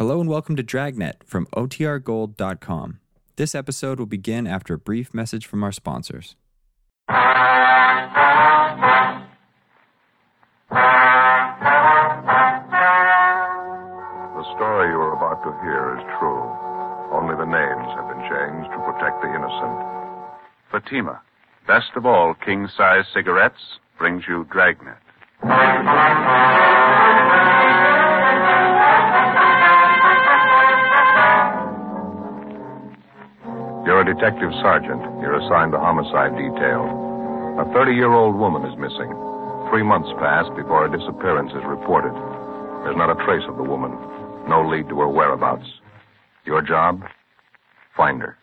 [0.00, 3.00] Hello and welcome to Dragnet from OTRGold.com.
[3.36, 6.36] This episode will begin after a brief message from our sponsors.
[7.06, 7.16] The
[14.56, 16.48] story you are about to hear is true.
[17.12, 19.84] Only the names have been changed to protect the innocent.
[20.72, 21.20] Fatima,
[21.66, 23.60] best of all king size cigarettes,
[23.98, 24.96] brings you Dragnet.
[33.86, 35.00] You're a detective sergeant.
[35.20, 36.84] You're assigned the homicide detail.
[37.58, 39.08] A 30 year old woman is missing.
[39.70, 42.12] Three months pass before her disappearance is reported.
[42.84, 43.92] There's not a trace of the woman,
[44.48, 45.66] no lead to her whereabouts.
[46.44, 47.02] Your job?
[47.96, 48.36] Find her.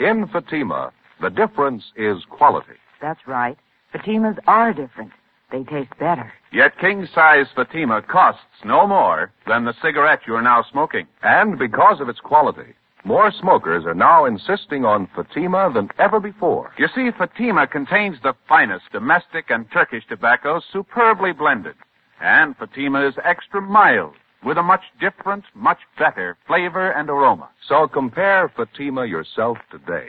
[0.00, 2.78] In Fatima, the difference is quality.
[3.00, 3.56] That's right.
[3.94, 5.12] Fatimas are different.
[5.52, 6.32] They taste better.
[6.50, 11.06] Yet king size Fatima costs no more than the cigarette you're now smoking.
[11.22, 16.72] And because of its quality, more smokers are now insisting on Fatima than ever before.
[16.78, 21.74] You see, Fatima contains the finest domestic and Turkish tobaccos superbly blended.
[22.22, 27.50] And Fatima is extra mild with a much different, much better flavor and aroma.
[27.68, 30.08] So compare Fatima yourself today.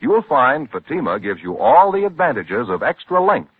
[0.00, 3.50] You'll find Fatima gives you all the advantages of extra length,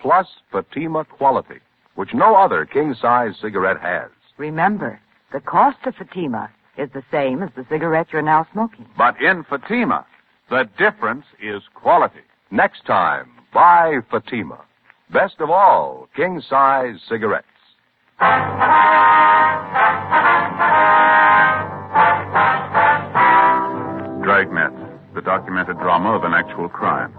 [0.00, 1.60] plus Fatima quality,
[1.94, 4.10] which no other king size cigarette has.
[4.38, 5.00] Remember,
[5.32, 8.86] the cost of Fatima is the same as the cigarette you're now smoking.
[8.96, 10.06] But in Fatima,
[10.50, 12.20] the difference is quality.
[12.50, 14.60] Next time, buy Fatima.
[15.12, 17.46] Best of all, king size cigarettes.
[24.22, 24.72] Dragnet,
[25.14, 27.12] the documented drama of an actual crime.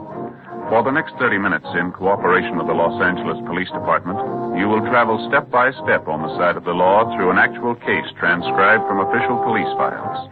[0.68, 4.20] For the next 30 minutes, in cooperation with the Los Angeles Police Department,
[4.60, 7.72] you will travel step by step on the side of the law through an actual
[7.88, 10.28] case transcribed from official police files.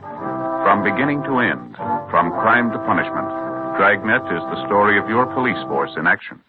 [0.68, 1.80] From beginning to end,
[2.12, 3.32] from crime to punishment,
[3.80, 6.44] Dragnet is the story of your police force in action.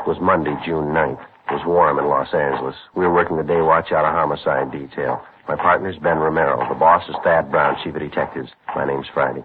[0.00, 1.20] It was Monday, June 9th.
[1.20, 2.76] It was warm in Los Angeles.
[2.96, 5.20] We were working the day watch out of homicide detail.
[5.46, 6.64] My partner's Ben Romero.
[6.72, 8.48] The boss is Thad Brown, chief of detectives.
[8.74, 9.44] My name's Friday.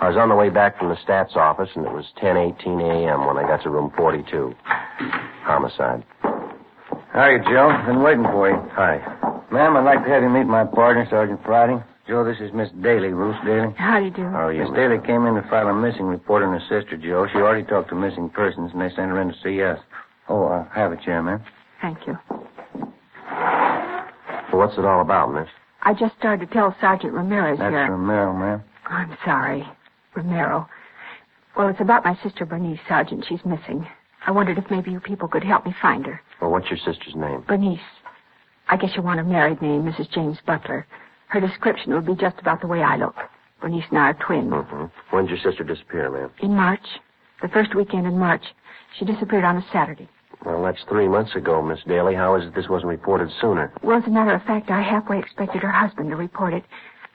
[0.00, 3.26] I was on the way back from the stats office, and it was 10:18 a.m.
[3.26, 4.54] when I got to room 42.
[5.42, 6.04] Homicide.
[7.12, 7.82] Hiya, Joe.
[7.86, 8.56] Been waiting for you.
[8.74, 8.98] Hi.
[9.50, 11.82] Ma'am, I'd like to have you meet my partner, Sergeant Friday.
[12.06, 13.74] Joe, this is Miss Daly, Ruth Daly.
[13.76, 14.22] How do you do?
[14.22, 14.62] How are you?
[14.62, 17.26] Miss Daly came in to file a missing report on her sister, Joe.
[17.32, 19.78] She already talked to missing persons, and they sent her in to see us.
[20.28, 21.42] Oh, uh, have a chair, ma'am.
[21.82, 22.16] Thank you.
[24.52, 25.48] Well, what's it all about, miss?
[25.82, 27.90] I just started to tell Sergeant Ramirez That's here.
[27.90, 28.62] Romero, ma'am.
[28.86, 29.66] I'm sorry.
[30.18, 30.68] Romero.
[31.56, 33.24] Well, it's about my sister Bernice, Sergeant.
[33.28, 33.86] She's missing.
[34.26, 36.20] I wondered if maybe you people could help me find her.
[36.40, 37.44] Well, what's your sister's name?
[37.46, 37.80] Bernice.
[38.68, 40.10] I guess you want her married name, Mrs.
[40.10, 40.86] James Butler.
[41.28, 43.14] Her description would be just about the way I look.
[43.60, 44.52] Bernice and I are twins.
[44.52, 44.84] Mm-hmm.
[45.14, 46.30] When did your sister disappear, ma'am?
[46.40, 46.84] In March,
[47.42, 48.42] the first weekend in March,
[48.98, 50.08] she disappeared on a Saturday.
[50.44, 52.14] Well, that's three months ago, Miss Daly.
[52.14, 53.72] How is it this wasn't reported sooner?
[53.82, 56.64] Well, as a matter of fact, I halfway expected her husband to report it.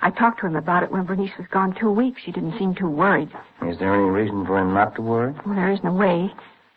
[0.03, 2.21] I talked to him about it when Bernice was gone two weeks.
[2.25, 3.29] He didn't seem too worried.
[3.65, 5.33] Is there any reason for him not to worry?
[5.45, 6.29] Well, there isn't a way.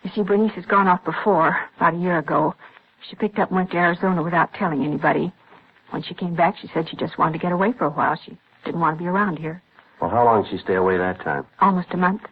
[0.05, 2.55] You see, Bernice has gone off before, about a year ago.
[3.11, 5.33] She picked up and went to Arizona without telling anybody.
[5.91, 8.17] When she came back, she said she just wanted to get away for a while.
[8.25, 9.61] She didn't want to be around here.
[10.01, 11.47] Well, how long did she stay away that time?
[11.61, 12.23] Almost a month.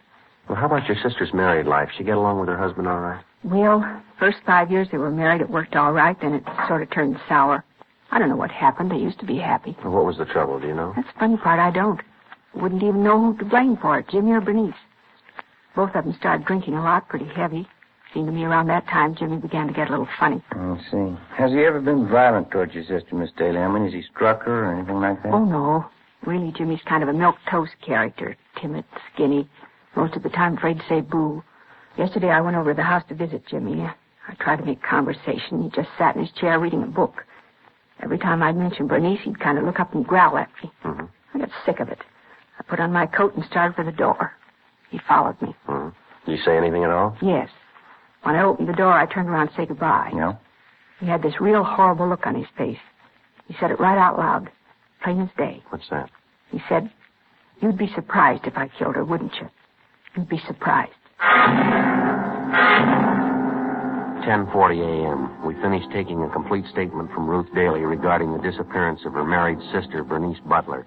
[0.48, 1.88] Well, how about your sister's married life?
[1.98, 3.24] She get along with her husband all right?
[3.42, 6.16] Well, first five years they were married, it worked all right.
[6.20, 7.64] Then it sort of turned sour.
[8.10, 8.90] I don't know what happened.
[8.90, 9.76] They used to be happy.
[9.82, 10.92] Well, what was the trouble, do you know?
[10.94, 11.58] That's the funny part.
[11.58, 12.00] I don't.
[12.54, 14.74] Wouldn't even know who to blame for it, Jimmy or Bernice.
[15.74, 17.66] Both of them started drinking a lot, pretty heavy.
[18.12, 20.40] Seemed to me around that time Jimmy began to get a little funny.
[20.52, 21.16] I see.
[21.36, 23.58] Has he ever been violent towards your sister, Miss Daly?
[23.58, 25.32] I mean, has he struck her or anything like that?
[25.32, 25.86] Oh, no.
[26.24, 28.36] Really, Jimmy's kind of a milk toast character.
[28.60, 29.48] Timid, skinny.
[29.96, 31.42] Most of the time afraid to say boo.
[31.98, 33.82] Yesterday I went over to the house to visit Jimmy.
[33.82, 35.62] I tried to make conversation.
[35.62, 37.24] He just sat in his chair reading a book.
[38.04, 40.70] Every time I'd mention Bernice, he'd kind of look up and growl at me.
[40.84, 41.08] Mhm.
[41.34, 42.04] I got sick of it.
[42.58, 44.32] I put on my coat and started for the door.
[44.90, 45.56] He followed me.
[45.66, 45.88] Hmm.
[46.26, 47.16] Did you say anything at all?
[47.22, 47.48] Yes.
[48.22, 50.10] When I opened the door, I turned around to say goodbye.
[50.12, 50.36] No?
[51.00, 52.78] He had this real horrible look on his face.
[53.46, 54.50] He said it right out loud,
[55.02, 55.62] plain as day.
[55.70, 56.10] What's that?
[56.50, 56.90] He said,
[57.60, 59.48] You'd be surprised if I killed her, wouldn't you?
[60.16, 60.92] You'd be surprised.
[64.24, 65.44] 10:40 a.m.
[65.44, 69.58] We finished taking a complete statement from Ruth Daly regarding the disappearance of her married
[69.70, 70.86] sister, Bernice Butler.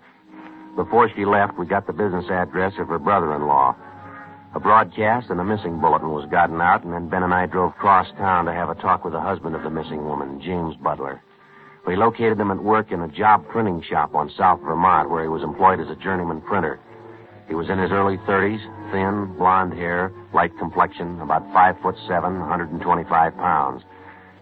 [0.76, 3.76] Before she left, we got the business address of her brother-in-law.
[4.56, 7.76] A broadcast and a missing bulletin was gotten out, and then Ben and I drove
[7.76, 11.22] cross town to have a talk with the husband of the missing woman, James Butler.
[11.86, 15.30] We located him at work in a job printing shop on South Vermont, where he
[15.30, 16.80] was employed as a journeyman printer.
[17.48, 22.40] He was in his early 30s, thin, blonde hair, light complexion, about five foot seven,
[22.40, 23.84] 125 pounds.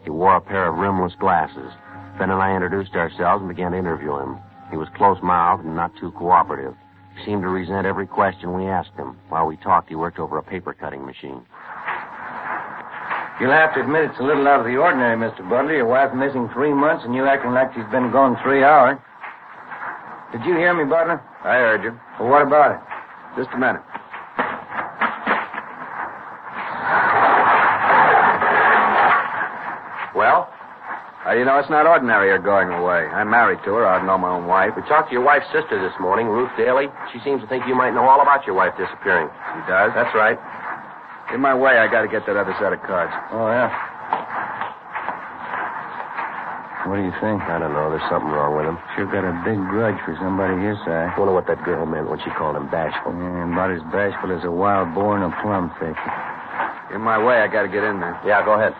[0.04, 1.72] He wore a pair of rimless glasses.
[2.18, 4.38] Ben and I introduced ourselves and began to interview him.
[4.72, 6.76] He was close-mouthed and not too cooperative.
[7.18, 9.18] He seemed to resent every question we asked him.
[9.30, 11.46] While we talked, he worked over a paper cutting machine.
[13.40, 15.48] You'll have to admit it's a little out of the ordinary, Mr.
[15.50, 15.76] Butler.
[15.76, 18.98] Your wife missing three months and you acting like she's been gone three hours.
[20.32, 21.22] Did you hear me, Butler?
[21.44, 22.00] I heard you.
[22.20, 22.80] Well, what about it?
[23.36, 23.82] Just a minute.
[30.16, 30.50] Well?
[31.25, 33.08] Uh, you know, it's not ordinary her going away.
[33.12, 33.88] I'm married to her.
[33.88, 34.74] I know my own wife.
[34.76, 36.88] We talked to your wife's sister this morning, Ruth Daly.
[37.12, 39.28] She seems to think you might know all about your wife disappearing.
[39.28, 39.92] She does?
[39.96, 40.38] That's right.
[41.34, 43.12] In my way, I got to get that other set of cards.
[43.34, 43.74] Oh, yeah.
[46.86, 47.42] What do you think?
[47.50, 47.90] I don't know.
[47.90, 48.78] There's something wrong with him.
[48.94, 51.10] Sure got a big grudge for somebody his size.
[51.10, 53.10] I wonder what that girl meant when she called him bashful.
[53.10, 55.98] Yeah, about as bashful as a wild boar in a plum thicket.
[56.94, 58.14] In my way, I got to get in there.
[58.22, 58.78] Yeah, go ahead.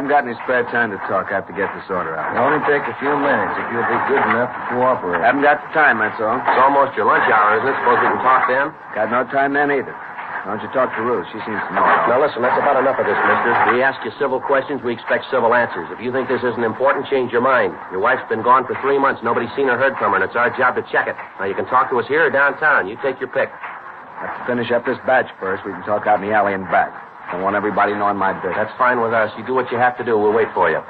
[0.00, 1.28] I haven't got any spare time to talk.
[1.28, 2.32] I have to get this order out.
[2.32, 5.20] It'll only take a few minutes if you'll be good enough to cooperate.
[5.20, 6.40] I haven't got the time, that's all.
[6.40, 7.76] It's almost your lunch hour, isn't it?
[7.84, 8.72] Suppose we can talk then?
[8.96, 9.92] Got no time then either.
[9.92, 11.28] Why don't you talk to Ruth?
[11.28, 11.84] She seems to know.
[11.84, 13.76] Now, listen, that's about enough of this, mister.
[13.76, 15.92] We ask you civil questions, we expect civil answers.
[15.92, 17.76] If you think this isn't important, change your mind.
[17.92, 19.20] Your wife's been gone for three months.
[19.20, 21.16] Nobody's seen or heard from her, and it's our job to check it.
[21.36, 22.88] Now, you can talk to us here or downtown.
[22.88, 23.52] You take your pick.
[23.52, 25.60] Have to finish up this batch first.
[25.68, 27.09] We can talk out in the alley and back.
[27.30, 28.58] I want everybody knowing my business.
[28.58, 29.30] That's fine with us.
[29.38, 30.18] You do what you have to do.
[30.18, 30.82] We'll wait for you.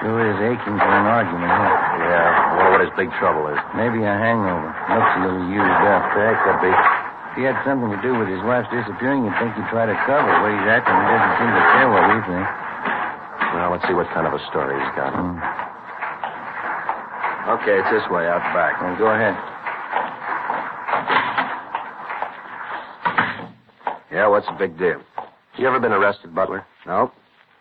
[0.00, 1.68] Sure is aching for an argument, huh?
[2.00, 3.60] Yeah, I wonder what his big trouble is.
[3.76, 4.72] Maybe a hangover.
[4.88, 6.04] Looks a little used up.
[6.16, 6.72] Yeah, could be.
[6.72, 9.96] If he had something to do with his wife's disappearing, you'd think he'd try to
[10.08, 10.38] cover it.
[10.40, 12.46] What he's acting, he doesn't seem to care what we think.
[13.52, 15.12] Well, let's see what kind of a story he's got.
[15.12, 15.36] Hmm.
[17.58, 18.80] Okay, it's this way, out back.
[18.80, 19.36] Well, go ahead.
[24.12, 25.02] Yeah, what's the big deal?
[25.58, 26.64] You ever been arrested, Butler?
[26.86, 27.12] Nope.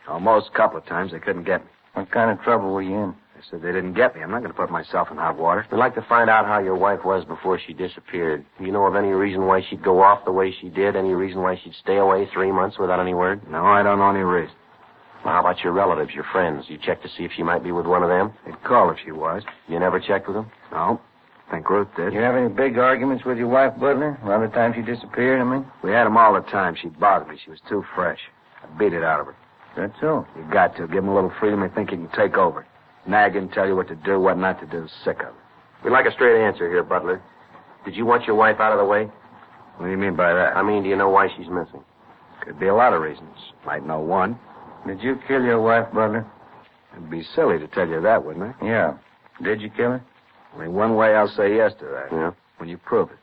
[0.07, 1.69] Almost a couple of times they couldn't get me.
[1.93, 3.15] What kind of trouble were you in?
[3.35, 4.21] They said they didn't get me.
[4.21, 5.65] I'm not going to put myself in hot water.
[5.71, 8.45] We'd like to find out how your wife was before she disappeared.
[8.57, 10.95] Do you know of any reason why she'd go off the way she did?
[10.95, 13.41] Any reason why she'd stay away three months without any word?
[13.49, 14.55] No, I don't know any reason.
[15.25, 16.65] Well, how about your relatives, your friends?
[16.69, 18.33] You checked to see if she might be with one of them?
[18.45, 19.43] They'd call if she was.
[19.67, 20.49] You never checked with them?
[20.71, 21.01] No.
[21.51, 22.13] Think Ruth did.
[22.13, 24.17] You have any big arguments with your wife, Butler?
[24.23, 25.65] Around the time she disappeared, I mean?
[25.81, 26.75] We had 'em all the time.
[26.75, 27.37] She bothered me.
[27.37, 28.19] She was too fresh.
[28.61, 29.35] I beat it out of her.
[29.75, 30.25] That's so.
[30.35, 30.87] You got to.
[30.87, 31.61] Give him a little freedom.
[31.61, 32.65] They think he can take over.
[33.05, 34.87] Nag and tell you what to do, what not to do.
[35.05, 35.33] Sick of it.
[35.83, 37.21] We'd like a straight answer here, Butler.
[37.85, 39.05] Did you want your wife out of the way?
[39.77, 40.57] What do you mean by that?
[40.57, 41.83] I mean, do you know why she's missing?
[42.41, 43.53] Could be a lot of reasons.
[43.65, 44.37] Might know one.
[44.85, 46.25] Did you kill your wife, Butler?
[46.93, 48.65] It'd be silly to tell you that, wouldn't it?
[48.65, 48.95] Yeah.
[49.43, 50.01] Did you kill her?
[50.57, 52.07] Only one way I'll say yes to that.
[52.11, 52.31] Yeah.
[52.57, 53.17] When you prove it.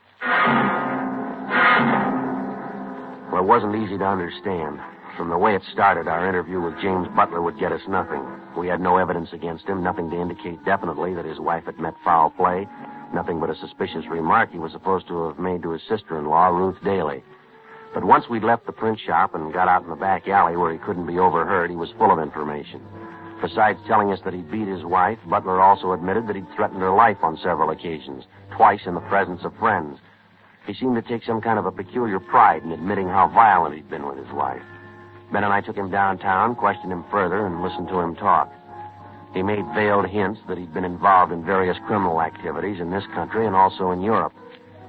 [3.33, 4.79] Well, it wasn't easy to understand.
[5.17, 8.25] From the way it started, our interview with James Butler would get us nothing.
[8.57, 11.95] We had no evidence against him, nothing to indicate definitely that his wife had met
[12.05, 12.69] foul play,
[13.13, 16.77] nothing but a suspicious remark he was supposed to have made to his sister-in-law, Ruth
[16.85, 17.25] Daly.
[17.93, 20.73] But once we'd left the print shop and got out in the back alley where
[20.73, 22.81] he couldn't be overheard, he was full of information.
[23.43, 26.95] Besides telling us that he'd beat his wife, Butler also admitted that he'd threatened her
[26.95, 28.25] life on several occasions,
[28.57, 29.99] twice in the presence of friends.
[30.67, 33.91] He seemed to take some kind of a peculiar pride in admitting how violent he'd
[33.91, 34.63] been with his wife.
[35.33, 38.53] Ben and I took him downtown, questioned him further, and listened to him talk.
[39.35, 43.47] He made veiled hints that he'd been involved in various criminal activities in this country
[43.47, 44.33] and also in Europe.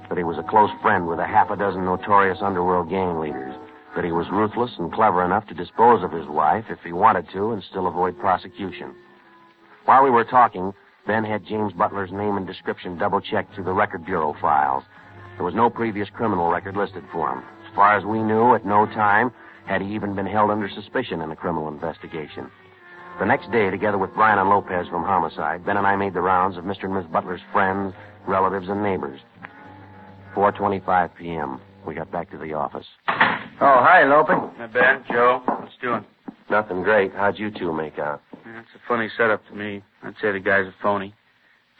[0.08, 3.55] That he was a close friend with a half a dozen notorious underworld gang leaders.
[3.96, 7.30] That he was ruthless and clever enough to dispose of his wife if he wanted
[7.32, 8.94] to and still avoid prosecution.
[9.86, 10.74] While we were talking,
[11.06, 14.84] Ben had James Butler's name and description double checked through the Record Bureau files.
[15.36, 17.38] There was no previous criminal record listed for him.
[17.66, 19.32] As far as we knew, at no time
[19.66, 22.50] had he even been held under suspicion in a criminal investigation.
[23.18, 26.20] The next day, together with Brian and Lopez from Homicide, Ben and I made the
[26.20, 26.84] rounds of Mr.
[26.84, 27.94] and Miss Butler's friends,
[28.26, 29.20] relatives, and neighbors.
[30.34, 31.60] 4.25 p.m.
[31.86, 32.86] We got back to the office.
[33.60, 34.36] Oh, hi, Lopez.
[34.58, 35.42] Hi, Ben, Joe.
[35.46, 36.04] What's doing?
[36.50, 37.12] Nothing great.
[37.14, 38.22] How'd you two make out?
[38.44, 39.82] That's a funny setup to me.
[40.02, 41.14] I'd say the guy's a phony.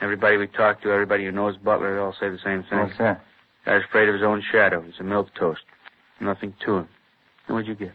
[0.00, 2.80] Everybody we talk to, everybody who knows Butler, they all say the same thing.
[2.80, 3.23] What's that?
[3.64, 4.82] Guy's afraid of his own shadow.
[4.82, 5.62] He's a milk toast.
[6.20, 6.88] Nothing to him.
[7.46, 7.92] And what'd you get?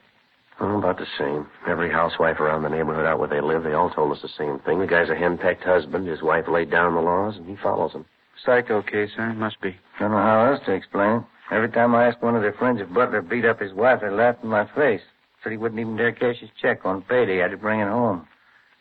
[0.60, 1.48] Oh, about the same.
[1.68, 4.60] Every housewife around the neighborhood out where they live, they all told us the same
[4.60, 4.80] thing.
[4.80, 6.08] The guy's a henpecked husband.
[6.08, 8.06] His wife laid down the laws, and he follows them.
[8.46, 9.34] Psycho case, huh?
[9.34, 9.76] Must be.
[10.00, 11.24] Don't know how else to explain it.
[11.52, 14.10] Every time I asked one of their friends if Butler beat up his wife, they
[14.10, 15.02] laughed in my face.
[15.44, 17.40] Said he wouldn't even dare cash his check on payday.
[17.40, 18.28] I Had to bring it home.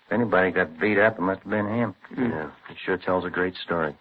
[0.07, 1.95] If anybody got beat up, it must have been him.
[2.17, 3.97] Yeah, he sure tells a great story.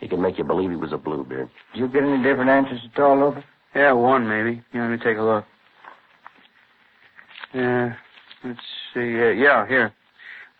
[0.00, 1.48] He can make you believe he was a bluebeard.
[1.74, 3.42] Did you get any different answers at all, Lopez?
[3.74, 4.62] Yeah, one maybe.
[4.72, 5.44] Yeah, let me take a look.
[7.52, 7.94] Yeah,
[8.44, 8.60] let's
[8.94, 9.00] see.
[9.00, 9.92] Uh, yeah, here.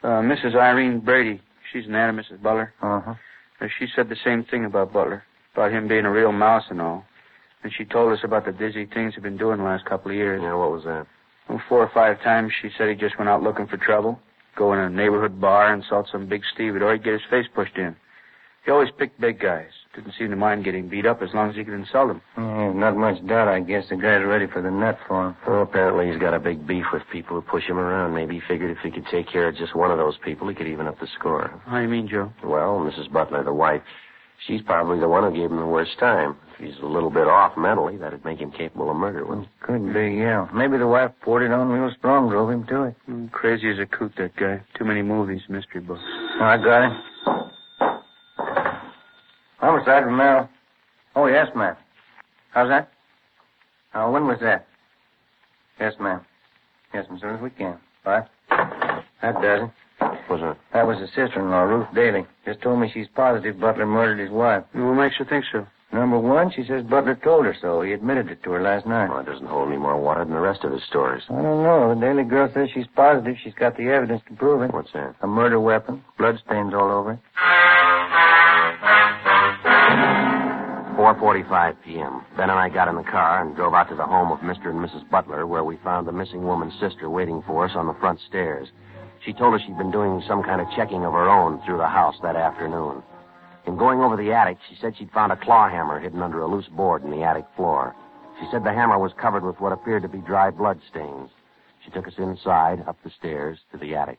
[0.02, 0.56] Uh, Mrs.
[0.56, 1.40] Irene Brady.
[1.72, 2.42] She's an aunt of Mrs.
[2.42, 2.72] Butler.
[2.82, 3.14] Uh-huh.
[3.60, 5.22] Uh, she said the same thing about Butler,
[5.54, 7.04] about him being a real mouse and all.
[7.62, 10.16] And she told us about the dizzy things he'd been doing the last couple of
[10.16, 10.40] years.
[10.42, 11.06] Yeah, what was that?
[11.48, 14.20] Well, four or five times she said he just went out looking for trouble,
[14.56, 17.46] go in a neighborhood bar and insult some big Steve, or he'd get his face
[17.54, 17.96] pushed in.
[18.64, 19.70] He always picked big guys.
[19.94, 22.22] Didn't seem to mind getting beat up as long as he could insult them.
[22.36, 23.84] Yeah, not much doubt, I guess.
[23.88, 25.36] The guy's ready for the nut for him.
[25.46, 28.14] Well, apparently he's got a big beef with people who push him around.
[28.14, 30.54] Maybe he figured if he could take care of just one of those people, he
[30.54, 31.50] could even up the score.
[31.64, 32.30] How do you mean, Joe?
[32.44, 33.10] Well, Mrs.
[33.10, 33.80] Butler, the wife,
[34.46, 36.36] she's probably the one who gave him the worst time.
[36.54, 39.52] If he's a little bit off mentally, that'd make him capable of murder, wouldn't it?
[39.60, 40.48] Could be, yeah.
[40.52, 42.96] Maybe the wife poured it on real strong, drove him to it.
[43.08, 44.62] Mm, crazy as a coot, that guy.
[44.76, 46.00] Too many movies, mystery books.
[46.04, 47.02] Oh, I got him.
[49.58, 50.48] Homicide, Romero.
[51.16, 51.76] Oh, yes, ma'am.
[52.50, 52.90] How's that?
[53.92, 54.66] Uh, when was that?
[55.80, 56.20] Yes, ma'am.
[56.94, 57.78] Yes, as soon as we can.
[58.04, 58.22] Bye.
[58.48, 59.70] That does it.
[60.30, 60.58] Was it?
[60.74, 62.26] That was his sister-in-law, Ruth Daly.
[62.44, 64.64] Just told me she's positive Butler murdered his wife.
[64.72, 65.66] What makes you think so?
[65.90, 67.80] Number one, she says Butler told her so.
[67.80, 69.08] He admitted it to her last night.
[69.08, 71.22] Well, it doesn't hold any more water than the rest of his stories.
[71.30, 71.94] I don't know.
[71.94, 74.74] The Daly girl says she's positive she's got the evidence to prove it.
[74.74, 75.14] What's that?
[75.22, 77.18] A murder weapon, bloodstains all over it.
[80.98, 82.24] 4.45 p.m.
[82.36, 84.68] Ben and I got in the car and drove out to the home of Mr.
[84.68, 85.08] and Mrs.
[85.08, 88.68] Butler, where we found the missing woman's sister waiting for us on the front stairs.
[89.24, 91.88] She told us she'd been doing some kind of checking of her own through the
[91.88, 93.02] house that afternoon.
[93.66, 96.46] In going over the attic, she said she'd found a claw hammer hidden under a
[96.46, 97.94] loose board in the attic floor.
[98.40, 101.30] She said the hammer was covered with what appeared to be dry blood stains.
[101.84, 104.18] She took us inside, up the stairs, to the attic.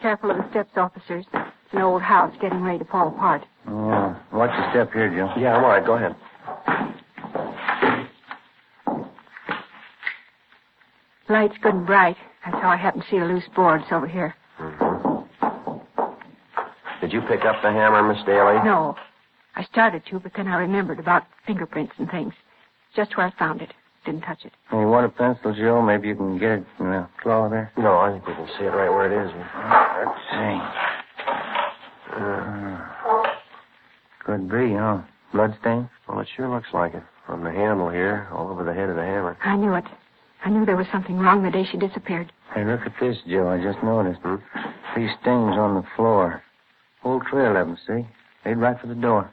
[0.00, 1.26] Careful of the steps, officers.
[1.32, 3.44] It's an old house getting ready to fall apart.
[3.66, 4.16] Yeah.
[4.32, 5.32] Watch your step here, Joe.
[5.38, 5.84] Yeah, I'm all right.
[5.84, 6.16] Go ahead.
[11.28, 12.16] Light's good and bright.
[12.46, 14.34] That's how I happened to see the loose boards over here.
[17.00, 18.62] Did you pick up the hammer, Miss Daly?
[18.64, 18.94] No.
[19.56, 22.32] I started to, but then I remembered about fingerprints and things.
[22.94, 23.72] Just where I found it.
[24.04, 24.52] Didn't touch it.
[24.70, 25.82] Hey, you want a pencil, Joe?
[25.82, 27.72] Maybe you can get it in the claw there.
[27.76, 29.32] No, I think we can see it right where it is.
[30.06, 30.60] Let's see.
[32.14, 33.24] Uh,
[34.24, 35.00] could be, huh?
[35.32, 35.90] Bloodstain?
[36.08, 37.02] Well, it sure looks like it.
[37.26, 39.36] From the handle here, all over the head of the hammer.
[39.42, 39.84] I knew it.
[40.46, 42.32] I knew there was something wrong the day she disappeared.
[42.54, 43.48] Hey, look at this, Joe.
[43.48, 44.20] I just noticed.
[44.22, 44.36] Hmm?
[44.94, 46.40] These stains on the floor.
[47.02, 48.06] Whole trail of them, see?
[48.44, 49.28] They'd right for the door.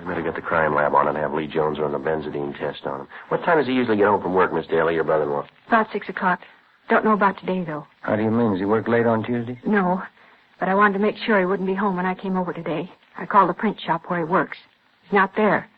[0.00, 2.58] We better get the crime lab on it and have Lee Jones run the benzidine
[2.58, 3.08] test on him.
[3.28, 5.46] What time does he usually get home from work, Miss Daly, your brother-in-law?
[5.68, 6.40] About six o'clock.
[6.88, 7.86] Don't know about today, though.
[8.00, 8.52] How do you mean?
[8.52, 9.58] Does he work late on Tuesdays?
[9.66, 10.00] No.
[10.58, 12.90] But I wanted to make sure he wouldn't be home when I came over today.
[13.18, 14.56] I called the print shop where he works.
[15.02, 15.68] He's not there.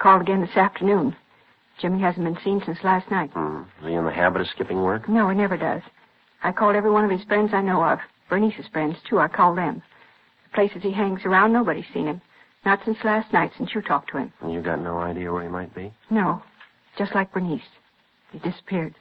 [0.00, 1.14] Called again this afternoon.
[1.80, 3.30] Jimmy hasn't been seen since last night.
[3.32, 3.62] Hmm.
[3.80, 5.08] Is he in the habit of skipping work?
[5.08, 5.82] No, he never does.
[6.42, 7.98] I called every one of his friends I know of.
[8.28, 9.18] Bernice's friends, too.
[9.18, 9.82] I called them.
[10.44, 12.20] The places he hangs around, nobody's seen him.
[12.64, 14.32] Not since last night, since you talked to him.
[14.40, 15.92] And you got no idea where he might be?
[16.10, 16.42] No.
[16.96, 17.60] Just like Bernice.
[18.32, 18.94] He disappeared.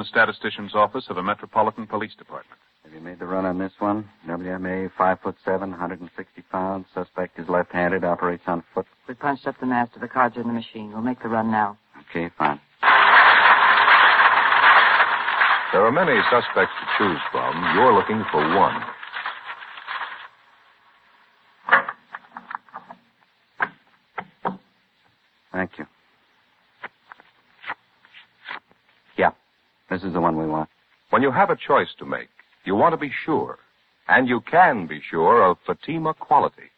[0.00, 2.58] The statistician's office of the Metropolitan Police Department.
[2.84, 4.08] Have you made the run on this one?
[4.26, 6.86] WMA, five foot seven, 160 pounds.
[6.94, 8.86] Suspect is left-handed, operates on foot.
[9.06, 10.90] We punched up the master of the cards in the machine.
[10.90, 11.76] We'll make the run now.
[12.08, 12.58] Okay, fine.
[15.72, 17.74] There are many suspects to choose from.
[17.74, 18.82] You're looking for one.
[25.52, 25.84] Thank you.
[29.18, 29.30] Yeah,
[29.90, 30.70] this is the one we want.
[31.10, 32.28] When you have a choice to make,
[32.64, 33.58] you want to be sure.
[34.08, 36.70] And you can be sure of Fatima quality.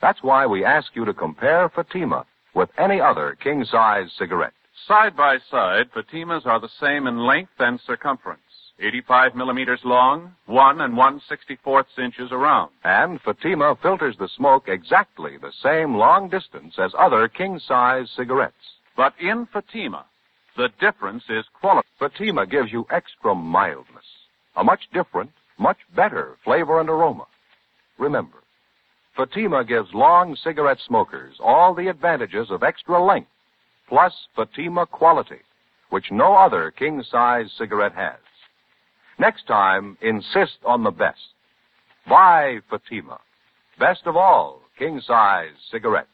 [0.00, 4.54] That's why we ask you to compare Fatima with any other king size cigarette.
[4.88, 8.40] Side by side, Fatimas are the same in length and circumference.
[8.80, 12.70] 85 millimeters long, 1 and 1 64th inches around.
[12.84, 18.54] And Fatima filters the smoke exactly the same long distance as other king size cigarettes.
[18.96, 20.06] But in Fatima,
[20.56, 21.88] the difference is quality.
[21.98, 24.04] Fatima gives you extra mildness,
[24.56, 27.26] a much different, much better flavor and aroma.
[27.98, 28.38] Remember,
[29.16, 33.30] Fatima gives long cigarette smokers all the advantages of extra length,
[33.88, 35.40] plus Fatima quality,
[35.90, 38.18] which no other king size cigarette has.
[39.18, 41.20] Next time, insist on the best.
[42.08, 43.18] Buy Fatima.
[43.78, 46.08] Best of all, king size cigarettes.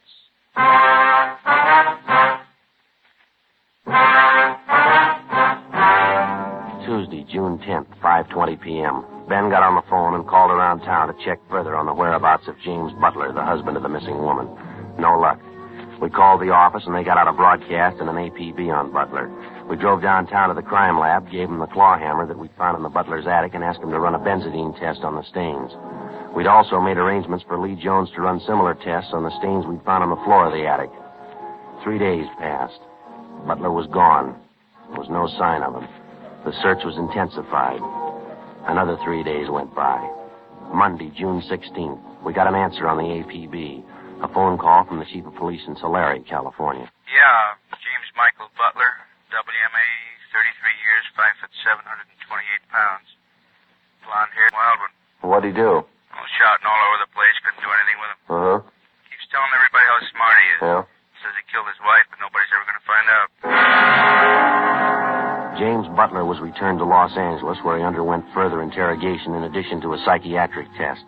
[6.87, 9.03] Tuesday, June 10th, 5.20 p.m.
[9.29, 12.47] Ben got on the phone and called around town to check further on the whereabouts
[12.47, 14.47] of James Butler, the husband of the missing woman.
[14.99, 15.41] No luck.
[16.01, 19.31] We called the office and they got out a broadcast and an APB on Butler.
[19.69, 22.77] We drove downtown to the crime lab, gave him the claw hammer that we'd found
[22.77, 25.71] in the Butler's attic, and asked him to run a benzidine test on the stains.
[26.37, 29.83] We'd also made arrangements for Lee Jones to run similar tests on the stains we'd
[29.85, 30.91] found on the floor of the attic.
[31.83, 32.81] Three days passed.
[33.47, 34.39] Butler was gone.
[34.91, 35.89] There was no sign of him.
[36.45, 37.83] The search was intensified.
[38.71, 39.99] Another three days went by.
[40.71, 43.83] Monday, June 16th, we got an answer on the APB.
[44.23, 46.87] A phone call from the chief of police in Tulare, California.
[47.11, 48.95] Yeah, James Michael Butler,
[49.35, 49.89] WMA,
[50.31, 53.11] 33 years, 5 foot 728 pounds.
[54.07, 54.95] Blonde hair, wild one.
[55.27, 55.83] What'd he do?
[55.83, 58.21] Well, shouting all over the place, couldn't do anything with him.
[58.31, 58.59] Uh-huh.
[59.11, 60.61] Keeps telling everybody how smart he is.
[60.63, 60.83] Yeah.
[61.27, 62.22] Says he killed his wife, but
[65.59, 69.93] James Butler was returned to Los Angeles, where he underwent further interrogation in addition to
[69.93, 71.05] a psychiatric test.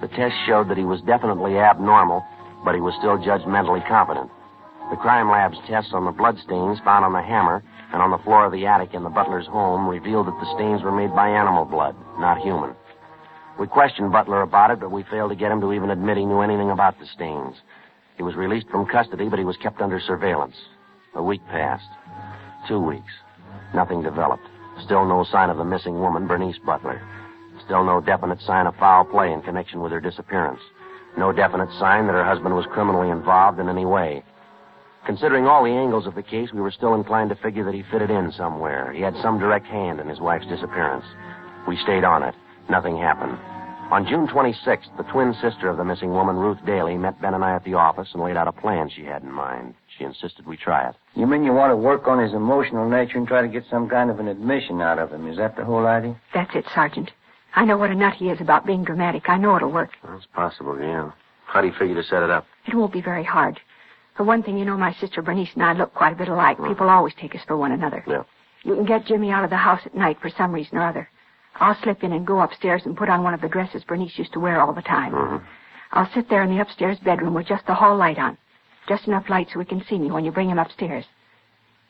[0.00, 2.24] The test showed that he was definitely abnormal,
[2.64, 4.30] but he was still judged mentally competent.
[4.90, 8.44] The crime lab's tests on the bloodstains found on the hammer and on the floor
[8.44, 11.64] of the attic in the Butler's home revealed that the stains were made by animal
[11.64, 12.74] blood, not human.
[13.58, 16.26] We questioned Butler about it, but we failed to get him to even admit he
[16.26, 17.56] knew anything about the stains.
[18.16, 20.56] He was released from custody, but he was kept under surveillance.
[21.14, 21.88] A week passed.
[22.68, 23.12] Two weeks.
[23.76, 24.48] Nothing developed.
[24.86, 26.98] Still no sign of the missing woman, Bernice Butler.
[27.66, 30.60] Still no definite sign of foul play in connection with her disappearance.
[31.18, 34.24] No definite sign that her husband was criminally involved in any way.
[35.04, 37.84] Considering all the angles of the case, we were still inclined to figure that he
[37.92, 38.92] fitted in somewhere.
[38.94, 41.04] He had some direct hand in his wife's disappearance.
[41.68, 42.34] We stayed on it.
[42.70, 43.36] Nothing happened.
[43.92, 47.44] On June 26th, the twin sister of the missing woman, Ruth Daly, met Ben and
[47.44, 49.74] I at the office and laid out a plan she had in mind.
[49.96, 50.96] She insisted we try it.
[51.14, 53.88] You mean you want to work on his emotional nature and try to get some
[53.88, 55.28] kind of an admission out of him?
[55.28, 56.20] Is that the whole idea?
[56.34, 57.10] That's it, Sergeant.
[57.54, 59.28] I know what a nut he is about being dramatic.
[59.28, 59.90] I know it'll work.
[60.06, 61.12] That's possible, yeah.
[61.46, 62.46] How do you figure to set it up?
[62.66, 63.58] It won't be very hard.
[64.16, 66.58] For one thing, you know, my sister Bernice and I look quite a bit alike.
[66.58, 68.04] People always take us for one another.
[68.06, 68.24] Yeah.
[68.62, 71.08] You can get Jimmy out of the house at night for some reason or other.
[71.58, 74.32] I'll slip in and go upstairs and put on one of the dresses Bernice used
[74.34, 75.12] to wear all the time.
[75.12, 75.44] Mm-hmm.
[75.92, 78.36] I'll sit there in the upstairs bedroom with just the hall light on.
[78.88, 81.04] Just enough light so he can see me when you bring him upstairs.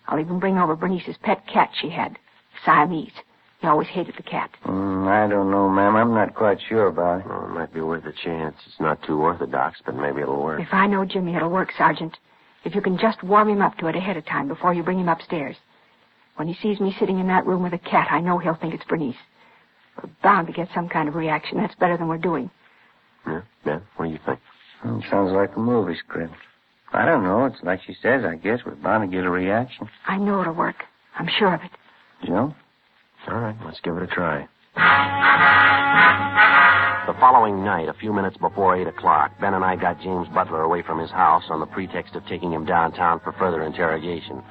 [0.09, 2.19] I'll even bring over Bernice's pet cat she had,
[2.65, 3.13] Siamese.
[3.61, 4.51] He always hated the cat.
[4.65, 5.97] Mm, I don't know, ma'am.
[5.97, 7.27] I'm not quite sure about it.
[7.27, 8.55] Well, it might be worth a chance.
[8.67, 10.61] It's not too orthodox, but maybe it'll work.
[10.61, 12.17] If I know Jimmy, it'll work, Sergeant.
[12.65, 14.99] If you can just warm him up to it ahead of time before you bring
[14.99, 15.57] him upstairs.
[16.37, 18.75] When he sees me sitting in that room with a cat, I know he'll think
[18.75, 19.17] it's Bernice.
[19.97, 21.59] We're bound to get some kind of reaction.
[21.59, 22.51] That's better than we're doing.
[23.27, 23.81] Yeah, yeah.
[23.97, 24.39] what do you think?
[24.85, 26.35] Mm, sounds like a movie script.
[26.93, 27.47] I don't know.
[27.47, 28.61] It's like she says, I guess.
[28.65, 29.89] We're bound to get a reaction.
[30.07, 30.85] I know it'll work.
[31.19, 31.71] I'm sure of it.
[32.27, 32.55] Joe?
[33.29, 34.47] All right, let's give it a try.
[37.07, 40.63] The following night, a few minutes before 8 o'clock, Ben and I got James Butler
[40.63, 44.43] away from his house on the pretext of taking him downtown for further interrogation.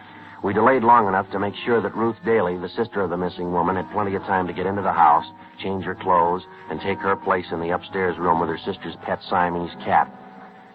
[0.43, 3.52] We delayed long enough to make sure that Ruth Daly, the sister of the missing
[3.52, 5.26] woman, had plenty of time to get into the house,
[5.62, 9.19] change her clothes, and take her place in the upstairs room with her sister's pet
[9.30, 10.12] Siamese cat.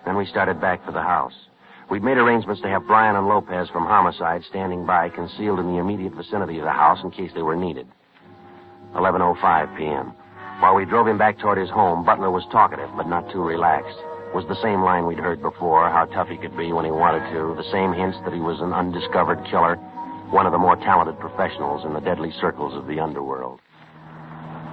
[0.04, 1.34] Then we started back for the house.
[1.90, 5.80] We'd made arrangements to have Brian and Lopez from Homicide standing by, concealed in the
[5.80, 7.88] immediate vicinity of the house in case they were needed.
[8.94, 10.14] 11.05 p.m.
[10.60, 13.98] While we drove him back toward his home, Butler was talkative, but not too relaxed.
[14.28, 16.92] It was the same line we'd heard before, how tough he could be when he
[16.92, 19.74] wanted to, the same hints that he was an undiscovered killer,
[20.30, 23.58] one of the more talented professionals in the deadly circles of the underworld.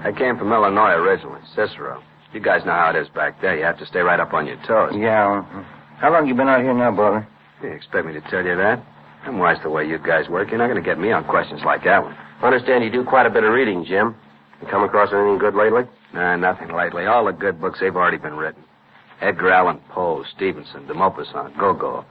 [0.05, 2.03] I came from Illinois originally, Cicero.
[2.31, 3.57] You guys know how it is back there.
[3.57, 4.93] You have to stay right up on your toes.
[4.93, 5.41] Yeah.
[5.97, 7.27] How long you been out here now, Butler?
[7.63, 8.83] You expect me to tell you that?
[9.25, 10.49] I'm wise the way you guys work.
[10.49, 12.15] You're not going to get me on questions like that one.
[12.43, 14.15] Understand you do quite a bit of reading, Jim.
[14.61, 15.83] You come across anything good lately?
[16.13, 17.07] Nah, nothing lately.
[17.07, 18.63] All the good books, they've already been written.
[19.21, 22.05] Edgar Allan Poe, Stevenson, de Maupassant, Gogol.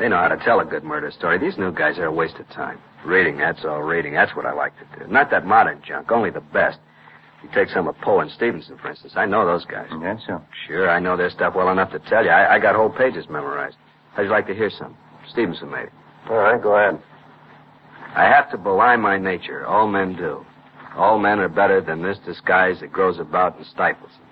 [0.00, 1.38] They know how to tell a good murder story.
[1.38, 2.78] These new guys are a waste of time.
[3.04, 4.14] Reading, that's all reading.
[4.14, 5.12] That's what I like to do.
[5.12, 6.78] Not that modern junk, only the best.
[7.46, 9.12] You take some of Poe and Stevenson, for instance.
[9.14, 9.88] I know those guys.
[10.02, 10.42] That's so.
[10.66, 12.30] Sure, I know their stuff well enough to tell you.
[12.30, 13.76] I, I got whole pages memorized.
[14.14, 14.96] How'd you like to hear some?
[15.30, 15.90] Stevenson it.
[16.28, 17.00] All right, go ahead.
[18.16, 19.64] I have to belie my nature.
[19.64, 20.44] All men do.
[20.96, 24.26] All men are better than this disguise that grows about and stifles them.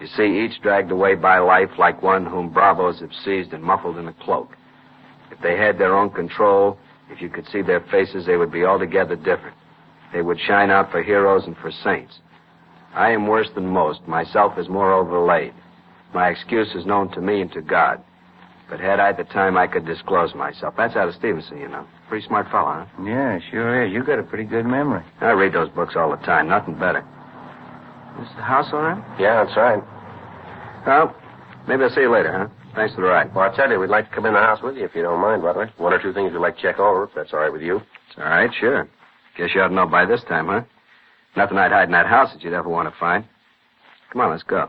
[0.00, 3.98] You see, each dragged away by life like one whom bravos have seized and muffled
[3.98, 4.56] in a cloak.
[5.32, 6.78] If they had their own control,
[7.10, 9.56] if you could see their faces, they would be altogether different.
[10.12, 12.18] They would shine out for heroes and for saints.
[12.94, 14.06] I am worse than most.
[14.08, 15.54] Myself is more overlaid.
[16.12, 18.02] My excuse is known to me and to God.
[18.68, 20.74] But had I the time, I could disclose myself.
[20.76, 21.86] That's out of Stevenson, you know.
[22.08, 23.02] Pretty smart fellow, huh?
[23.04, 23.92] Yeah, sure is.
[23.92, 25.04] You got a pretty good memory.
[25.20, 26.48] I read those books all the time.
[26.48, 27.00] Nothing better.
[28.20, 29.20] Is the house all right?
[29.20, 29.82] Yeah, that's right.
[30.86, 31.14] Well,
[31.68, 32.48] maybe I'll see you later, huh?
[32.74, 33.34] Thanks for the ride.
[33.34, 35.02] Well, I'll tell you, we'd like to come in the house with you if you
[35.02, 35.72] don't mind, Butler.
[35.78, 37.76] One or two things we'd like to check over, if that's all right with you.
[37.76, 38.88] It's all right, sure.
[39.40, 40.60] Guess you ought to know by this time, huh?
[41.34, 43.24] Nothing I'd hide in that house that you'd ever want to find.
[44.12, 44.68] Come on, let's go.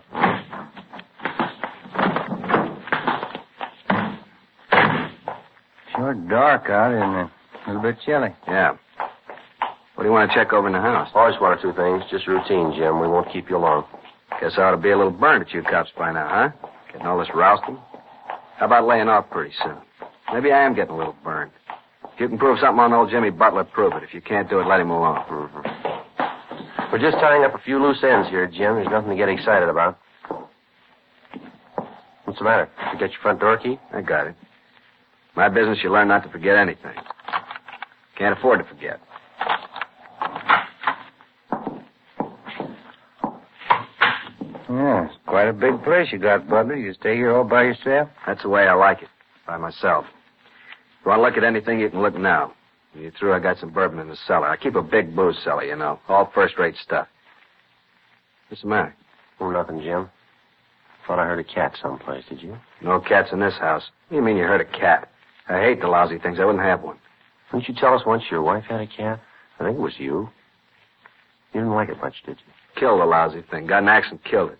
[5.93, 7.31] Sure dark out, isn't it?
[7.67, 8.29] A little bit chilly.
[8.47, 8.77] Yeah.
[9.95, 11.09] What do you want to check over in the house?
[11.15, 12.09] Always one or two things.
[12.09, 13.01] Just routine, Jim.
[13.01, 13.83] We won't keep you long.
[14.39, 16.67] Guess I ought to be a little burned at you cops by now, huh?
[16.93, 17.77] Getting all this rousting.
[18.55, 19.79] How about laying off pretty soon?
[20.33, 21.51] Maybe I am getting a little burned.
[22.21, 24.03] If you can prove something on old Jimmy Butler, prove it.
[24.03, 25.25] If you can't do it, let him alone.
[25.27, 26.91] Mm-hmm.
[26.91, 28.75] We're just tying up a few loose ends here, Jim.
[28.75, 29.97] There's nothing to get excited about.
[32.25, 32.69] What's the matter?
[32.93, 33.79] You got your front door key?
[33.91, 34.35] I got it.
[35.35, 36.93] My business, you learn not to forget anything.
[38.19, 38.99] Can't afford to forget.
[44.69, 46.75] Yeah, it's quite a big place you got, Butler.
[46.75, 48.09] You stay here all by yourself?
[48.27, 49.09] That's the way I like it.
[49.47, 50.05] By myself.
[51.01, 52.53] If you want to look at anything, you can look now.
[52.93, 54.47] When you're through, I got some bourbon in the cellar.
[54.47, 55.99] I keep a big booze cellar, you know.
[56.07, 57.07] All first-rate stuff.
[58.49, 58.95] What's the matter?
[59.39, 60.11] Oh, nothing, Jim.
[61.07, 62.55] Thought I heard a cat someplace, did you?
[62.83, 63.81] No cats in this house.
[64.07, 65.09] What do you mean you heard a cat?
[65.49, 66.37] I hate the lousy things.
[66.39, 66.97] I wouldn't have one.
[67.51, 69.19] Didn't you tell us once your wife had a cat?
[69.59, 70.29] I think it was you.
[71.53, 72.79] You didn't like it much, did you?
[72.79, 73.65] Killed the lousy thing.
[73.65, 74.59] Got an axe and killed it.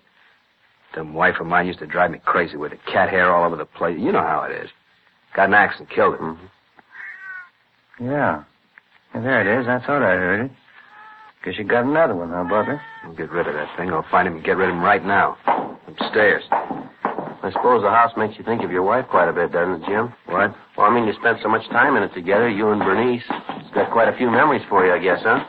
[0.96, 2.80] Dumb wife of mine used to drive me crazy with it.
[2.92, 3.98] Cat hair all over the place.
[4.00, 4.70] You know how it is.
[5.36, 6.22] Got an axe and killed it.
[6.22, 8.06] Mm-hmm.
[8.06, 8.44] Yeah.
[9.16, 9.22] yeah.
[9.22, 9.68] There it is.
[9.68, 10.52] I thought I heard it.
[11.44, 12.82] Guess you got another one, huh, Butler?
[13.04, 13.90] I'll get rid of that thing.
[13.90, 15.38] I'll find him and get rid of him right now.
[15.88, 16.44] Upstairs.
[16.52, 19.88] I suppose the house makes you think of your wife quite a bit, doesn't it,
[19.88, 20.14] Jim?
[20.28, 20.56] What?
[20.78, 23.24] Well, I mean, you spent so much time in it together, you and Bernice.
[23.28, 25.44] It's got quite a few memories for you, I guess, huh?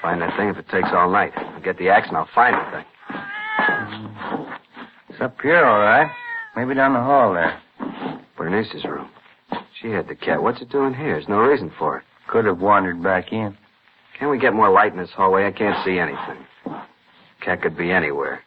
[0.00, 1.32] Find that thing if it takes all night.
[1.36, 2.86] I'll get the axe and I'll find the thing.
[5.10, 6.10] It's up here, all right.
[6.56, 7.60] Maybe down the hall there.
[8.40, 9.10] Bernice's room.
[9.82, 10.42] She had the cat.
[10.42, 11.12] What's it doing here?
[11.12, 12.04] There's no reason for it.
[12.26, 13.54] Could have wandered back in.
[14.18, 15.44] Can't we get more light in this hallway?
[15.46, 16.46] I can't see anything.
[17.42, 18.40] Cat could be anywhere.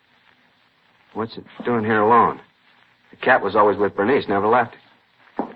[1.13, 2.41] What's it doing here alone?
[3.11, 4.75] The cat was always with Bernice, never left.
[5.37, 5.51] Oh,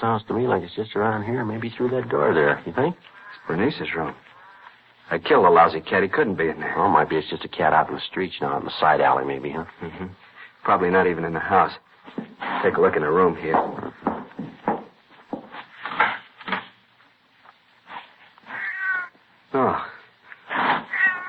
[0.00, 2.60] sounds to me like it's just around here, maybe through that door there.
[2.66, 2.96] You think?
[2.96, 4.16] It's Bernice's room.
[5.12, 6.02] I killed the lousy cat.
[6.02, 6.76] He couldn't be in there.
[6.76, 9.00] Oh, maybe it's just a cat out in the streets now, out in the side
[9.00, 9.64] alley, maybe, huh?
[9.80, 10.06] Mm-hmm.
[10.68, 11.72] Probably not even in the house.
[12.62, 13.56] Take a look in the room here.
[19.54, 19.86] Oh.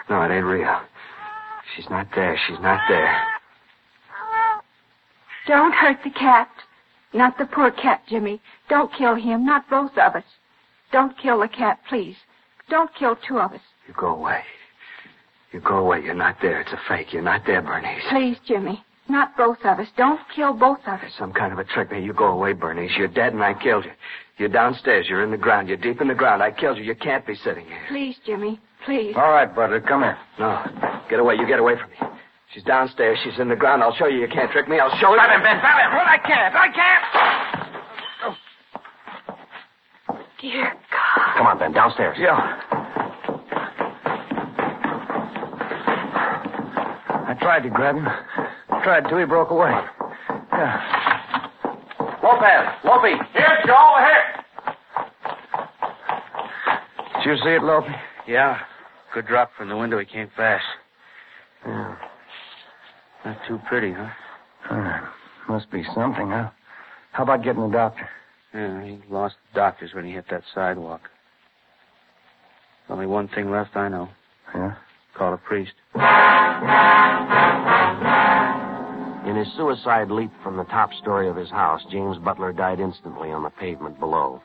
[0.10, 0.82] No, it ain't real.
[1.74, 2.38] She's not there.
[2.50, 3.18] She's not there.
[5.48, 6.50] Don't hurt the cat.
[7.14, 8.42] Not the poor cat, Jimmy.
[8.68, 9.46] Don't kill him.
[9.46, 10.26] Not both of us.
[10.92, 12.18] Don't kill the cat, please.
[12.70, 13.62] Don't kill two of us.
[13.88, 14.42] You go away.
[15.54, 16.02] You go away.
[16.04, 16.60] You're not there.
[16.60, 17.14] It's a fake.
[17.14, 18.04] You're not there, Bernice.
[18.10, 18.84] Please, Jimmy.
[19.10, 19.88] Not both of us.
[19.98, 21.00] Don't kill both of us.
[21.02, 22.00] There's some kind of a trick there.
[22.00, 22.92] You go away, Bernice.
[22.96, 23.92] You're dead and I killed you.
[24.38, 25.08] You're downstairs.
[25.10, 25.68] You're in the ground.
[25.68, 26.44] You're deep in the ground.
[26.44, 26.84] I killed you.
[26.84, 27.82] You can't be sitting here.
[27.90, 28.60] Please, Jimmy.
[28.86, 29.16] Please.
[29.18, 29.82] All right, Butler.
[29.82, 30.18] Come here.
[30.40, 30.64] No.
[31.10, 31.36] Get away.
[31.36, 31.98] You get away from me.
[32.54, 33.18] She's downstairs.
[33.24, 33.84] She's in the ground.
[33.84, 34.20] I'll show you.
[34.20, 34.80] You can't trick me.
[34.80, 35.16] I'll show you.
[35.16, 35.60] Grab him, Ben.
[35.60, 35.92] Grab him.
[35.98, 36.56] Well, I can't.
[36.56, 37.06] I can't.
[38.24, 38.36] Oh.
[40.42, 41.38] Dear God.
[41.38, 42.18] Come on, Ben, downstairs.
[42.20, 42.38] Yeah.
[47.28, 48.08] I tried to grab him.
[48.90, 49.20] Tried to.
[49.20, 49.70] He broke away.
[50.52, 50.82] Yeah.
[52.24, 52.66] Lopez!
[52.84, 53.16] Lopey!
[53.34, 53.96] Here, Joe.
[54.00, 54.26] Here.
[57.18, 57.96] Did you see it, Lopey?
[58.28, 58.58] Yeah.
[59.14, 60.00] Good drop from the window.
[60.00, 60.66] He came fast.
[61.68, 61.98] Yeah.
[63.26, 64.10] Not too pretty, huh?
[64.72, 65.02] Uh,
[65.48, 66.50] must be something, huh?
[67.12, 68.10] How about getting a doctor?
[68.56, 71.02] Yeah, he lost the doctors when he hit that sidewalk.
[72.90, 74.10] Only one thing left, I know.
[74.56, 74.74] Yeah?
[75.16, 75.74] Call a priest.
[79.30, 83.30] In his suicide leap from the top story of his house, James Butler died instantly
[83.30, 84.42] on the pavement below.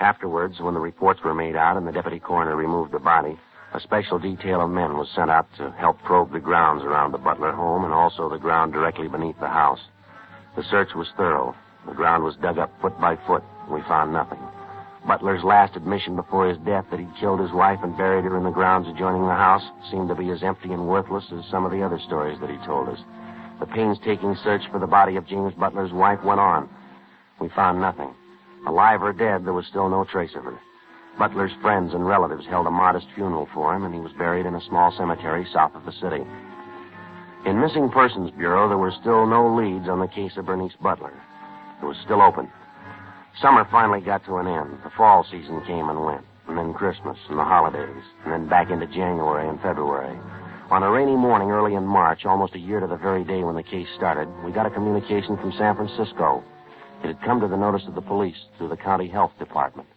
[0.00, 3.38] Afterwards, when the reports were made out and the deputy coroner removed the body,
[3.74, 7.18] a special detail of men was sent out to help probe the grounds around the
[7.18, 9.80] Butler home and also the ground directly beneath the house.
[10.56, 11.54] The search was thorough.
[11.86, 14.40] The ground was dug up foot by foot, and we found nothing.
[15.06, 18.44] Butler's last admission before his death that he'd killed his wife and buried her in
[18.44, 21.72] the grounds adjoining the house seemed to be as empty and worthless as some of
[21.72, 23.00] the other stories that he told us.
[23.60, 26.68] The painstaking search for the body of James Butler's wife went on.
[27.40, 28.14] We found nothing.
[28.66, 30.58] Alive or dead, there was still no trace of her.
[31.18, 34.54] Butler's friends and relatives held a modest funeral for him, and he was buried in
[34.54, 36.22] a small cemetery south of the city.
[37.46, 41.14] In Missing Persons Bureau, there were still no leads on the case of Bernice Butler.
[41.82, 42.50] It was still open.
[43.40, 44.78] Summer finally got to an end.
[44.84, 48.70] The fall season came and went, and then Christmas and the holidays, and then back
[48.70, 50.18] into January and February.
[50.70, 53.54] On a rainy morning early in March, almost a year to the very day when
[53.54, 56.44] the case started, we got a communication from San Francisco.
[57.02, 59.88] It had come to the notice of the police through the county health department.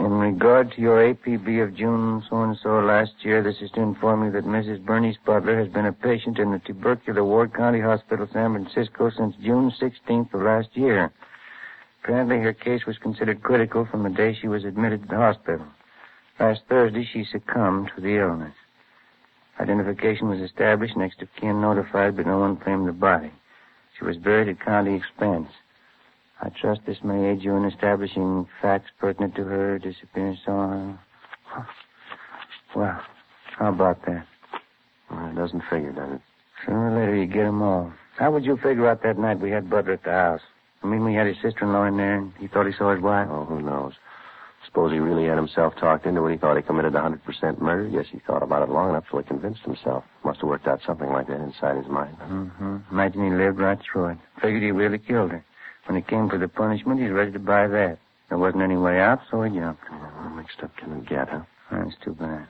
[0.00, 3.80] In regard to your APB of June so and so last year, this is to
[3.80, 4.84] inform you that Mrs.
[4.84, 9.36] Bernice Butler has been a patient in the tubercular ward County Hospital, San Francisco, since
[9.44, 11.12] June 16th of last year.
[12.02, 15.64] Apparently, her case was considered critical from the day she was admitted to the hospital.
[16.38, 18.54] Last Thursday, she succumbed to the illness.
[19.58, 23.32] Identification was established, next of kin notified, but no one claimed the body.
[23.98, 25.48] She was buried at county expense.
[26.42, 30.40] I trust this may aid you in establishing facts pertinent to her disappearance.
[30.44, 30.98] So on.
[32.74, 33.00] Well,
[33.58, 34.26] how about that?
[35.10, 36.20] Well, it doesn't figure, does it?
[36.66, 37.92] Sooner or later, you get 'em all.
[38.18, 40.42] How would you figure out that night we had Butler at the house?
[40.82, 43.28] I mean, we had his sister-in-law in there, and he thought he saw his wife.
[43.30, 43.94] Oh, who knows?
[44.76, 46.32] Suppose he really had himself talked into it.
[46.32, 47.88] he thought he committed a 100% murder.
[47.88, 50.04] Yes, he thought about it long enough till he convinced himself.
[50.22, 52.14] Must have worked out something like that inside his mind.
[52.20, 52.76] Mm-hmm.
[52.90, 54.18] Imagine he lived right through it.
[54.42, 55.42] Figured he really killed her.
[55.86, 57.96] When it came for the punishment, he's ready to buy that.
[58.28, 59.80] There wasn't any way out, so he jumped.
[59.90, 61.40] Yeah, mixed up can it get, huh?
[61.70, 62.46] That's too bad.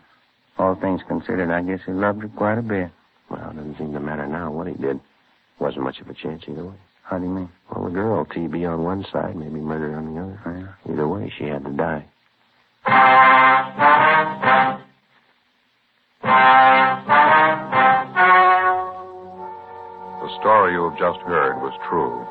[0.58, 2.90] All things considered, I guess he loved her quite a bit.
[3.30, 4.98] Well, it doesn't seem to matter now what he did.
[5.60, 6.76] Wasn't much of a chance either way.
[7.04, 7.50] How do you mean?
[7.70, 10.74] Well, the girl, TB on one side, maybe murder on the other.
[10.84, 10.92] Yeah.
[10.92, 12.04] Either way, she had to die.
[12.86, 12.92] The
[20.40, 22.24] story you have just heard was true.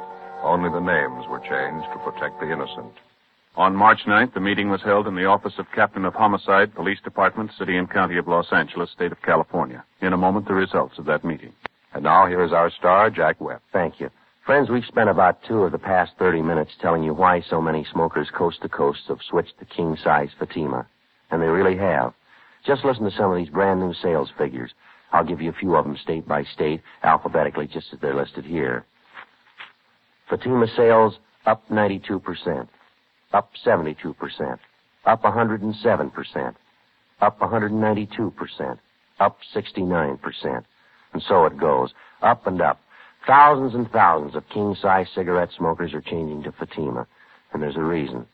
[0.43, 2.93] Only the names were changed to protect the innocent.
[3.57, 6.99] On March 9th, the meeting was held in the office of Captain of Homicide, Police
[7.03, 9.83] Department, City and County of Los Angeles, State of California.
[10.01, 11.53] In a moment, the results of that meeting.
[11.93, 13.61] And now here is our star, Jack Webb.
[13.71, 14.09] Thank you.
[14.45, 17.83] Friends, we've spent about two of the past 30 minutes telling you why so many
[17.91, 20.85] smokers coast to coast have switched to king size Fatima.
[21.31, 22.13] And they really have.
[22.63, 24.71] Just listen to some of these brand new sales figures.
[25.11, 28.45] I'll give you a few of them state by state, alphabetically, just as they're listed
[28.45, 28.85] here.
[30.29, 32.67] Fatima sales up 92%,
[33.33, 34.59] up 72%,
[35.07, 36.55] up 107%,
[37.19, 38.79] up 192%,
[39.19, 40.63] up 69%.
[41.13, 42.79] And so it goes, up and up.
[43.27, 47.07] Thousands and thousands of king-size cigarette smokers are changing to Fatima,
[47.53, 48.27] and there's a reason.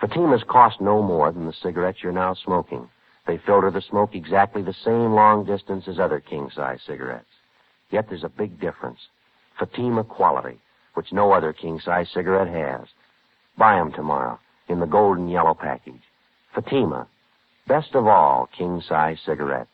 [0.00, 2.88] Fatimas cost no more than the cigarettes you're now smoking.
[3.24, 7.24] They filter the smoke exactly the same long distance as other king-size cigarettes.
[7.90, 8.98] Yet there's a big difference.
[9.60, 10.58] Fatima quality,
[10.94, 12.88] which no other king-size cigarette has.
[13.56, 16.02] Buy 'em tomorrow in the golden yellow package.
[16.52, 17.06] Fatima,
[17.68, 19.68] best of all king-size cigarettes.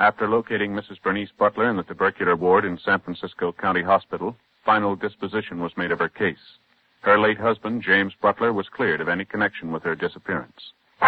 [0.00, 0.96] After locating Mrs.
[1.02, 4.34] Bernice Butler in the tubercular ward in San Francisco County Hospital,
[4.64, 6.56] final disposition was made of her case.
[7.02, 10.72] Her late husband, James Butler, was cleared of any connection with her disappearance.
[11.02, 11.06] You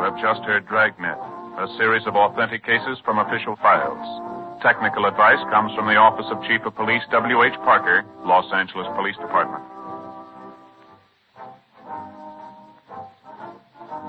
[0.00, 1.18] have just heard Dragnet,
[1.58, 4.62] a series of authentic cases from official files.
[4.62, 7.52] Technical advice comes from the Office of Chief of Police W.H.
[7.64, 9.77] Parker, Los Angeles Police Department.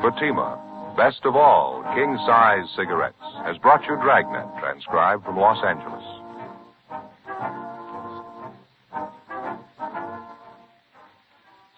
[0.02, 6.04] Fatima, best of all king-size cigarettes, has brought you Dragnet, transcribed from Los Angeles.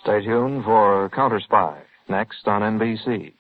[0.04, 3.34] Stay tuned for Counter Spy, next on NBC.